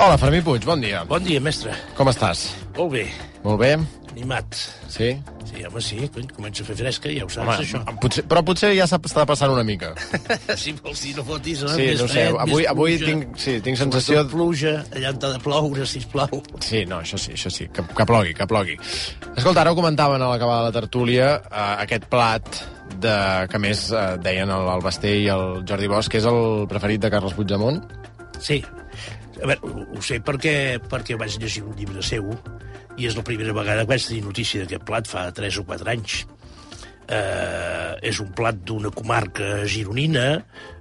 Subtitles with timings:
[0.00, 1.02] Hola, Fermí Puig, bon dia.
[1.04, 1.74] Bon dia, mestre.
[1.96, 2.46] Com estàs?
[2.76, 3.02] Molt bé.
[3.44, 3.74] Molt bé?
[4.10, 4.56] Animat.
[4.90, 5.10] Sí?
[5.46, 5.98] Sí, home, sí.
[6.14, 7.80] Cony, comença a fer fresca, ja ho saps, Home, això.
[8.00, 9.92] potser, però potser ja s'està passant una mica.
[10.62, 11.74] si vols dir, no fotis, no?
[11.76, 13.10] Sí, Més no sé, fred, avui, avui pluja.
[13.10, 14.22] tinc, sí, tinc sensació...
[14.22, 16.42] Sobretot pluja, allà on t'ha de ploure, sisplau.
[16.64, 18.80] Sí, no, això sí, això sí, que, que plogui, que plogui.
[19.36, 22.50] Escolta, ara ho comentaven a l'acabar de la tertúlia, eh, aquest plat
[22.96, 23.16] de,
[23.52, 27.04] que més eh, deien el, el Basté i el Jordi Bosch, que és el preferit
[27.04, 27.82] de Carles Puigdemont.
[28.40, 28.62] Sí.
[29.40, 30.54] A veure, ho, sé perquè,
[30.90, 32.28] perquè vaig llegir un llibre seu
[33.00, 35.92] i és la primera vegada que vaig tenir notícia d'aquest plat fa 3 o 4
[35.94, 36.20] anys.
[37.10, 40.26] Eh, és un plat d'una comarca gironina,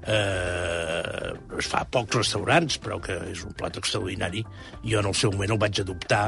[0.08, 4.44] eh, es fa a pocs restaurants, però que és un plat extraordinari.
[4.84, 6.24] Jo en el seu moment el vaig adoptar,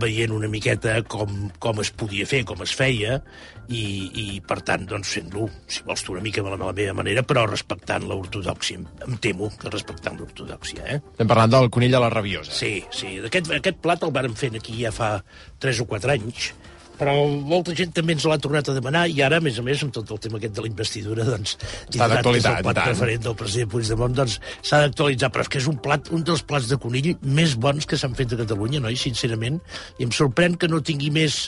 [0.00, 3.20] veient una miqueta com, com es podia fer, com es feia,
[3.68, 3.82] i,
[4.16, 7.44] i per tant, doncs, fent-lo, si vols tu, una mica de la meva manera, però
[7.48, 8.80] respectant l'ortodoxia.
[8.80, 11.00] Em, em temo que respectant l'ortodoxia, eh?
[11.12, 12.54] Estem parlant del conill a la rabiosa.
[12.56, 13.18] Sí, sí.
[13.28, 15.18] Aquest, aquest plat el vàrem fer aquí ja fa
[15.60, 16.52] 3 o 4 anys,
[16.98, 19.82] però molta gent també ens l'ha tornat a demanar i ara, a més a més,
[19.84, 21.56] amb tot el tema aquest de la investidura, doncs,
[21.88, 25.68] és d'actualitat, el plat preferent del president Puigdemont, doncs s'ha d'actualitzar, però és que és
[25.70, 28.92] un plat, un dels plats de conill més bons que s'han fet a Catalunya, no?
[28.92, 29.60] I sincerament,
[29.98, 31.40] i em sorprèn que no tingui més,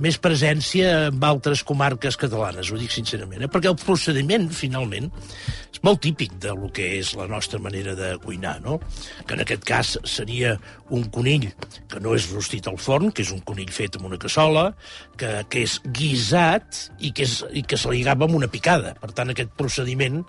[0.00, 3.50] més presència en altres comarques catalanes, ho dic sincerament, eh?
[3.50, 5.10] perquè el procediment, finalment,
[5.74, 8.78] és molt típic de lo que és la nostra manera de cuinar, no?
[9.26, 10.54] Que en aquest cas seria
[10.94, 11.48] un conill
[11.90, 14.68] que no és rostit al forn, que és un conill fet amb una cassola,
[15.20, 18.94] que, que és guisat i que, és, i que se li amb una picada.
[19.00, 20.22] Per tant, aquest procediment,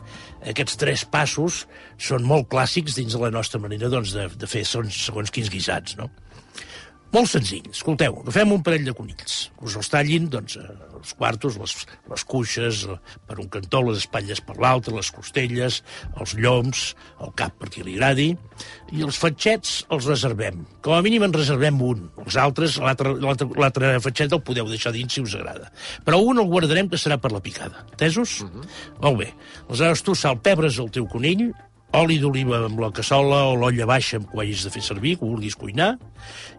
[0.47, 1.63] aquests tres passos,
[1.97, 5.51] són molt clàssics dins de la nostra manera doncs, de, de fer segons, segons quins
[5.53, 6.09] guisats, no?
[7.15, 7.63] Molt senzill.
[7.71, 9.35] Escolteu, agafem un parell de conills.
[9.63, 10.63] Us els tallin, doncs, eh,
[10.97, 11.75] els quartos, les,
[12.11, 12.95] les cuixes, eh,
[13.29, 15.77] per un cantó, les espatlles per l'altre, les costelles,
[16.19, 16.81] els lloms,
[17.23, 18.25] el cap per qui li agradi,
[18.91, 20.65] i els fatxets els reservem.
[20.83, 22.09] Com a mínim en reservem un.
[22.25, 25.71] Els altres, l'altre fatxet el podeu deixar dins si us agrada.
[26.03, 27.85] Però un el guardarem que serà per la picada.
[27.93, 28.41] Entesos?
[28.41, 28.67] Uh -huh.
[29.01, 29.33] Molt bé.
[29.69, 31.53] Aleshores tu salpebres el teu conill,
[31.95, 35.55] oli d'oliva amb la cassola o l'olla baixa amb què de fer servir, que vulguis
[35.55, 35.95] cuinar,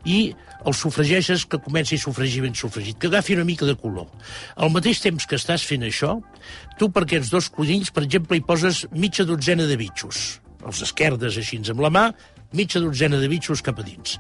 [0.05, 4.09] i el sofregeixes que comenci a sofregir ben sofregit, que agafi una mica de color.
[4.57, 6.17] Al mateix temps que estàs fent això,
[6.79, 10.41] tu per aquests dos conills, per exemple, hi poses mitja dotzena de bitxos.
[10.67, 12.09] Els esquerdes així amb la mà,
[12.57, 14.17] mitja dotzena de bitxos cap a dins.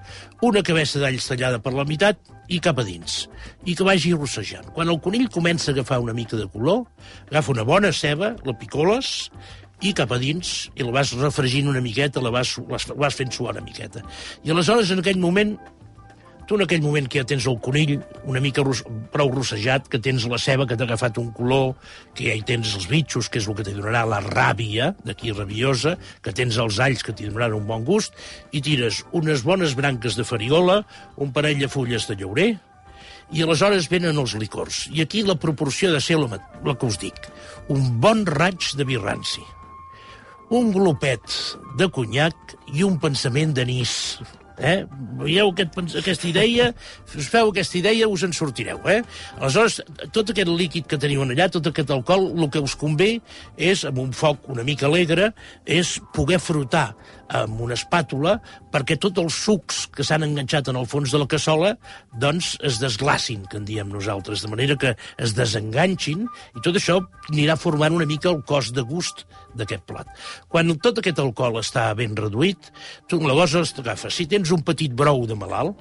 [0.46, 3.24] Una cabeça d'alls tallada per la meitat i cap a dins.
[3.64, 4.70] I que vagi rossejant.
[4.74, 6.84] Quan el conill comença a agafar una mica de color,
[7.30, 9.30] agafa una bona ceba, la picoles,
[9.84, 13.32] i cap a dins, i la vas refregint una miqueta, la vas, la vas fent
[13.32, 14.04] suar una miqueta.
[14.44, 15.56] I aleshores, en aquell moment,
[16.46, 17.96] tu en aquell moment que ja tens el conill
[18.30, 21.74] una mica ros prou rossejat, que tens la ceba que t'ha agafat un color,
[22.14, 25.34] que ja hi tens els bitxos, que és el que t'hi donarà la ràbia, d'aquí
[25.34, 28.14] rabiosa, que tens els alls que t'hi donaran un bon gust,
[28.54, 30.84] i tires unes bones branques de farigola,
[31.18, 32.52] un parell de fulles de llaurer,
[33.34, 34.86] i aleshores venen els licors.
[34.94, 37.26] I aquí la proporció de ser la, la que us dic.
[37.74, 39.42] Un bon raig de birranci,
[40.50, 41.38] un glopet
[41.78, 44.18] de conyac i un pensament d'anís.
[44.56, 44.86] Eh?
[45.20, 46.70] Veieu aquest, aquesta idea?
[47.16, 48.80] Us feu aquesta idea, us en sortireu.
[48.88, 49.02] Eh?
[49.36, 49.82] Aleshores,
[50.14, 53.18] tot aquest líquid que teniu allà, tot aquest alcohol, el que us convé
[53.56, 55.32] és, amb un foc una mica alegre,
[55.66, 56.88] és poder frotar
[57.36, 58.38] amb una espàtula
[58.76, 61.70] perquè tots els sucs que s'han enganxat en el fons de la cassola
[62.20, 66.98] doncs es desglacin, que en diem nosaltres, de manera que es desenganxin i tot això
[67.30, 69.24] anirà formant una mica el cos de gust
[69.56, 70.10] d'aquest plat.
[70.52, 72.68] Quan tot aquest alcohol està ben reduït,
[73.08, 74.12] tu llavors t'agafes.
[74.12, 75.80] Si tens un petit brou de malalt,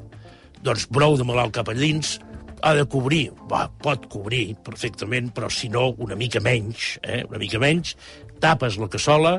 [0.64, 2.16] doncs brou de malalt cap a dins,
[2.64, 7.26] ha de cobrir, va, pot cobrir perfectament, però si no, una mica menys, eh?
[7.28, 7.98] una mica menys,
[8.40, 9.36] tapes la cassola,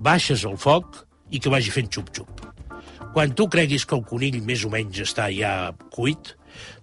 [0.00, 2.54] baixes el foc i que vagi fent xup-xup.
[3.14, 6.32] Quan tu creguis que el conill més o menys està ja cuit,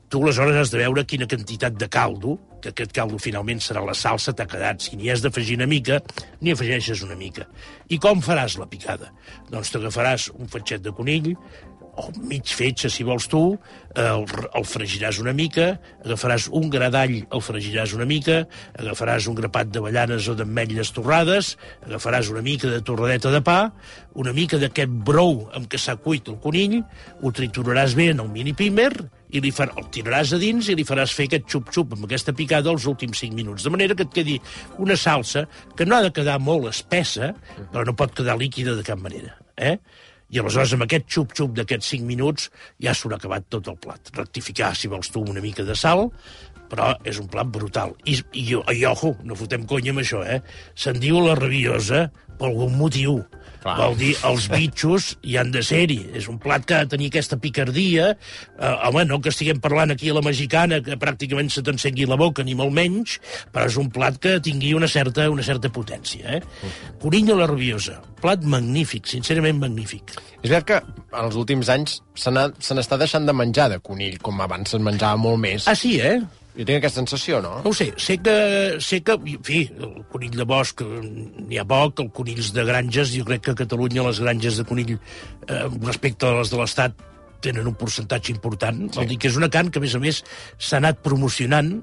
[0.07, 3.95] tu aleshores has de veure quina quantitat de caldo, que aquest caldo finalment serà la
[3.97, 4.79] salsa, t'ha quedat.
[4.79, 5.99] Si n'hi has d'afegir una mica,
[6.39, 7.49] n'hi afegeixes una mica.
[7.91, 9.11] I com faràs la picada?
[9.51, 11.33] Doncs t'agafaràs un fatxet de conill,
[11.99, 13.41] o mig fetge, si vols tu,
[13.99, 15.73] el, el fregiràs una mica,
[16.05, 18.41] agafaràs un gra d'all, el fregiràs una mica,
[18.79, 21.55] agafaràs un grapat d'avellanes o d'ametlles torrades,
[21.85, 23.59] agafaràs una mica de torradeta de pa,
[24.15, 26.79] una mica d'aquest brou amb què s'ha cuit el conill,
[27.21, 28.93] ho trituraràs bé en el mini pimer,
[29.31, 32.35] i li far, el tiraràs a dins i li faràs fer aquest xup-xup amb aquesta
[32.35, 33.63] picada els últims 5 minuts.
[33.63, 34.37] De manera que et quedi
[34.83, 35.45] una salsa
[35.77, 37.31] que no ha de quedar molt espessa,
[37.71, 39.37] però no pot quedar líquida de cap manera.
[39.55, 39.77] Eh?
[40.31, 42.47] I aleshores, amb aquest xup-xup d'aquests 5 minuts,
[42.79, 44.13] ja s'haurà acabat tot el plat.
[44.15, 46.07] Rectificar, si vols tu, una mica de sal,
[46.71, 47.91] però és un plat brutal.
[48.07, 50.39] I, i, i ojo, no fotem conya amb això, eh?
[50.71, 52.05] Se'n diu la rabiosa
[52.41, 53.21] per algun motiu.
[53.61, 53.75] Clar.
[53.77, 55.99] Vol dir, els bitxos hi han de ser-hi.
[56.17, 58.07] És un plat que ha de tenir aquesta picardia.
[58.57, 62.17] Eh, home, no que estiguem parlant aquí a la mexicana, que pràcticament se t'encengui la
[62.17, 63.19] boca, ni molt menys,
[63.53, 66.39] però és un plat que tingui una certa, una certa potència.
[66.39, 66.41] Eh?
[67.03, 67.99] Conill a la rabiosa.
[68.21, 70.17] Plat magnífic, sincerament magnífic.
[70.41, 74.41] És veritat que en els últims anys se n'està deixant de menjar de conill, com
[74.41, 75.69] abans se'n menjava molt més.
[75.69, 76.17] Ah, sí, eh?
[76.55, 77.53] Jo tinc aquesta sensació, no?
[77.63, 78.33] No ho sé, sé que,
[78.83, 82.65] sé que, en fi, el conill de bosc eh, n'hi ha poc, el conills de
[82.67, 86.59] granges, jo crec que a Catalunya les granges de conill, eh, respecte a les de
[86.59, 87.07] l'Estat,
[87.41, 88.83] tenen un percentatge important.
[88.87, 88.99] Sí.
[88.99, 90.21] Vol dir que és una carn que, a més a més,
[90.59, 91.73] s'ha anat promocionant,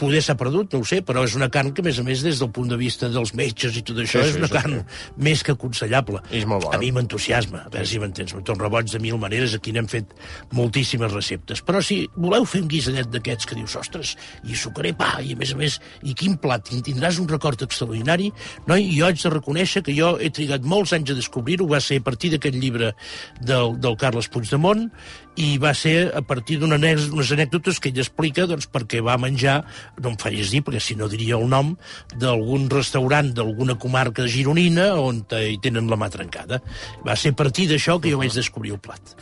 [0.00, 2.22] poder s'ha perdut, no ho sé, però és una carn que, a més a més,
[2.24, 4.56] des del punt de vista dels metges i tot això, Sí, és sí, una sí,
[4.56, 4.76] carn
[5.16, 6.22] més que aconsellable.
[6.34, 6.78] És molt bona.
[6.78, 8.34] A mi m'entusiasma, a veure si m'entens.
[8.36, 10.14] Me torna boig de mil maneres, aquí n'hem fet
[10.56, 11.62] moltíssimes receptes.
[11.66, 15.40] Però si voleu fer un guisadet d'aquests que dius, ostres, i sucaré pa, i a
[15.40, 18.30] més a més, i quin plat, i tindràs un record extraordinari,
[18.66, 18.76] no?
[18.76, 22.00] i jo haig de reconèixer que jo he trigat molts anys a descobrir-ho, va ser
[22.00, 22.92] a partir d'aquest llibre
[23.40, 24.88] del, del Carles Puigdemont,
[25.36, 29.60] i va ser a partir d'unes anècdotes que ell explica doncs, perquè va menjar,
[30.00, 31.76] no em facis dir, perquè si no diria el nom,
[32.16, 36.60] d'algun restaurant d'alguna comarca gironina on hi tenen la mà trencada.
[37.06, 39.16] Va ser a partir d'això que jo vaig descobrir el plat.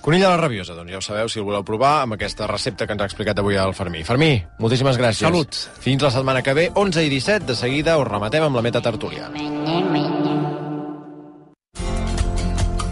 [0.00, 2.86] Conill a la rabiosa, doncs ja ho sabeu, si el voleu provar, amb aquesta recepta
[2.86, 4.04] que ens ha explicat avui el Fermí.
[4.06, 4.30] Fermí,
[4.62, 5.26] moltíssimes gràcies.
[5.26, 5.58] Salut.
[5.82, 8.80] Fins la setmana que ve, 11 i 17, de seguida us rematem amb la meta
[8.84, 9.28] tertúlia.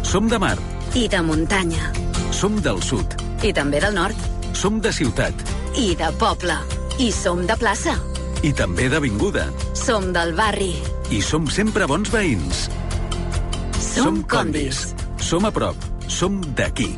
[0.03, 0.57] Som de mar,
[0.95, 2.06] I de muntanya.
[2.37, 4.17] Som del sud, I també del nord.
[4.57, 5.35] som de ciutat
[5.77, 6.55] I de poble.
[6.99, 7.97] I som de plaça.
[8.43, 9.47] i també d'avinguda.
[9.75, 10.75] Som del barri.
[11.11, 12.69] I som sempre bons veïns.
[13.81, 14.95] Som condis.
[15.19, 15.77] Som a prop.
[16.09, 16.97] Som d'aquí.